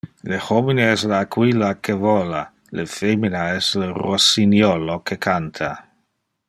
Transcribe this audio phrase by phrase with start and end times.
[0.29, 2.41] Le homine es le aquila que vola,
[2.79, 5.73] le femina es le rossiniolo que canta.